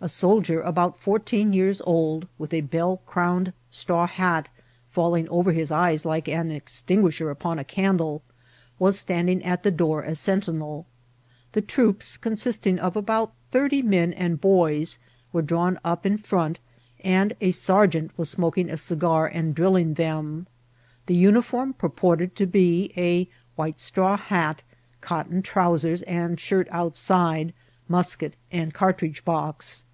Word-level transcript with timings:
A 0.00 0.06
soldier 0.08 0.60
about 0.62 1.00
fourteen 1.00 1.52
years 1.52 1.82
old, 1.84 2.28
with 2.38 2.54
a 2.54 2.60
bell 2.60 2.98
crown 2.98 3.48
86 3.48 3.48
INCIBINTI 3.48 3.54
OF 3.56 3.66
TEATIL. 3.66 3.74
ed 3.74 3.74
Straw 3.74 4.06
hat 4.06 4.48
falling 4.90 5.28
over 5.28 5.50
his 5.50 5.72
eyes 5.72 6.04
like 6.04 6.28
an 6.28 6.50
extingnisher 6.52 7.32
upon 7.32 7.58
a 7.58 7.64
candle, 7.64 8.22
was 8.78 8.96
standing 8.96 9.42
at 9.42 9.64
tha 9.64 9.72
door 9.72 10.04
as 10.04 10.20
sentineL 10.20 10.84
The 11.50 11.62
troops, 11.62 12.16
consisting 12.16 12.78
of 12.78 12.94
abont 12.94 13.32
thirty 13.50 13.82
men 13.82 14.12
and 14.12 14.40
boys, 14.40 14.98
were 15.32 15.42
drawn 15.42 15.80
up 15.84 16.06
in 16.06 16.16
firont, 16.16 16.58
and 17.00 17.34
«sergeant 17.50 18.16
was 18.16 18.36
gtnnlrjng 18.36 18.70
a 18.70 18.76
cigar 18.76 19.26
and 19.26 19.52
drilling 19.52 19.94
them. 19.94 20.46
The 21.06 21.16
uniform 21.16 21.72
purported 21.72 22.36
to 22.36 22.46
be 22.46 22.92
a 22.96 23.26
white 23.56 23.80
straw 23.80 24.16
hat, 24.16 24.62
cotton 25.00 25.42
trousers 25.42 26.02
and 26.02 26.38
shirt 26.38 26.68
outside, 26.70 27.52
musket, 27.88 28.36
and 28.52 28.72
cartridge 28.72 29.24
box. 29.24 29.84